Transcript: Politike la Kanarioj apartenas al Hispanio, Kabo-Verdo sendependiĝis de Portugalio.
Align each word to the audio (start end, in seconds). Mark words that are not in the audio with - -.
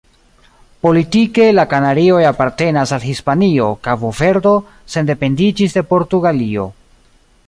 Politike 0.85 1.43
la 1.57 1.65
Kanarioj 1.73 2.23
apartenas 2.29 2.93
al 2.97 3.05
Hispanio, 3.11 3.67
Kabo-Verdo 3.89 4.55
sendependiĝis 4.95 5.77
de 5.77 5.85
Portugalio. 5.93 6.67